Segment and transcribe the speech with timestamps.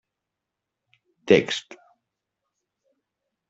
[1.27, 1.77] Text: